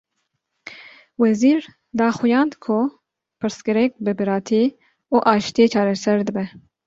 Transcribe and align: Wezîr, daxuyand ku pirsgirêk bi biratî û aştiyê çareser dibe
Wezîr, 1.21 1.61
daxuyand 1.99 2.51
ku 2.63 2.77
pirsgirêk 3.39 3.91
bi 4.05 4.11
biratî 4.19 4.63
û 5.13 5.15
aştiyê 5.33 5.67
çareser 5.73 6.19
dibe 6.27 6.45